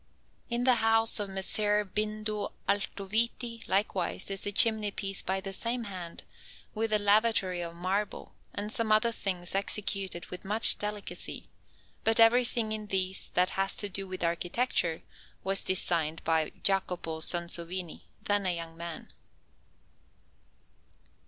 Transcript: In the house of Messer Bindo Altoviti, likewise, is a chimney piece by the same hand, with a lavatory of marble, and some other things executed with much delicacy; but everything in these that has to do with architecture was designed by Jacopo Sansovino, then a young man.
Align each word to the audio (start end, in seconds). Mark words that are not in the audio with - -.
In 0.49 0.63
the 0.63 0.77
house 0.81 1.19
of 1.19 1.29
Messer 1.29 1.85
Bindo 1.85 2.53
Altoviti, 2.67 3.61
likewise, 3.67 4.31
is 4.31 4.47
a 4.47 4.51
chimney 4.51 4.89
piece 4.89 5.21
by 5.21 5.39
the 5.39 5.53
same 5.53 5.83
hand, 5.83 6.23
with 6.73 6.91
a 6.91 6.97
lavatory 6.97 7.61
of 7.61 7.75
marble, 7.75 8.33
and 8.51 8.71
some 8.71 8.91
other 8.91 9.11
things 9.11 9.53
executed 9.53 10.25
with 10.31 10.43
much 10.43 10.79
delicacy; 10.79 11.49
but 12.03 12.19
everything 12.19 12.71
in 12.71 12.87
these 12.87 13.29
that 13.35 13.51
has 13.51 13.75
to 13.75 13.89
do 13.89 14.07
with 14.07 14.23
architecture 14.23 15.03
was 15.43 15.61
designed 15.61 16.23
by 16.23 16.49
Jacopo 16.63 17.19
Sansovino, 17.19 18.01
then 18.23 18.47
a 18.47 18.55
young 18.55 18.75
man. 18.75 19.13